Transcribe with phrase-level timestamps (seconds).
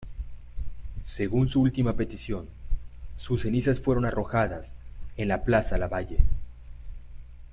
[1.03, 2.47] Según su última petición,
[3.17, 4.73] sus cenizas fueron arrojadas
[5.15, 6.25] en la Plaza Lavalle.